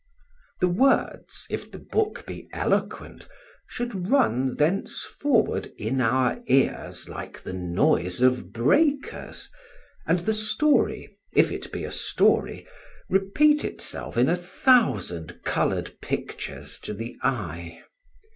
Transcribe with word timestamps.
The 0.61 0.67
words, 0.67 1.45
if 1.47 1.69
the 1.71 1.77
book 1.77 2.25
be 2.25 2.49
eloquent, 2.53 3.27
should 3.67 4.09
run 4.09 4.55
thence 4.55 5.03
forward 5.03 5.71
in 5.77 6.01
our 6.01 6.41
ears 6.47 7.07
like 7.07 7.39
the 7.43 7.53
noise 7.53 8.19
of 8.19 8.51
breakers, 8.51 9.47
and 10.07 10.17
the 10.21 10.33
story, 10.33 11.19
if 11.33 11.51
it 11.51 11.71
be 11.71 11.83
a 11.83 11.91
story, 11.91 12.65
repeat 13.11 13.63
itself 13.63 14.17
in 14.17 14.27
a 14.27 14.35
thousand 14.35 15.43
coloured 15.43 15.95
pictures 16.01 16.79
to 16.79 16.95
the 16.95 17.15
eye. 17.21 17.83